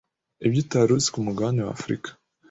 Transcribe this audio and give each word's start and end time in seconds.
ibyo 0.45 0.59
utaruzi 0.63 1.07
ku 1.13 1.19
mugabane 1.27 1.59
wa 1.63 1.73
Afurika. 1.77 2.09